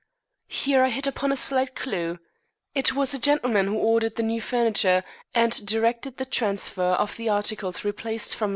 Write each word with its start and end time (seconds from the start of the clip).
"Here 0.47 0.83
I 0.83 0.89
hit 0.89 1.05
upon 1.05 1.31
a 1.31 1.35
slight 1.35 1.75
clue. 1.75 2.17
It 2.73 2.95
was 2.95 3.13
a 3.13 3.19
gentleman 3.19 3.67
who 3.67 3.75
ordered 3.77 4.15
the 4.15 4.23
new 4.23 4.41
furniture, 4.41 5.03
and 5.35 5.63
directed 5.63 6.17
the 6.17 6.25
transfer 6.25 6.81
of 6.93 7.17
the 7.17 7.29
articles 7.29 7.85
replaced 7.85 8.33
from 8.35 8.49
No. 8.49 8.49